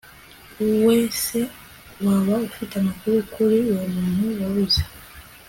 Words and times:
wese 0.85 1.37
waba 2.05 2.35
ufite 2.49 2.73
amakuru 2.77 3.17
kuri 3.33 3.57
uwo 3.71 3.85
muntu 3.95 4.25
wabuze 4.39 4.81